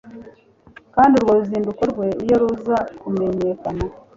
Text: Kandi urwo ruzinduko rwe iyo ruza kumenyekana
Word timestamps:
Kandi 0.95 1.13
urwo 1.15 1.31
ruzinduko 1.39 1.81
rwe 1.91 2.07
iyo 2.23 2.35
ruza 2.41 2.77
kumenyekana 3.01 3.83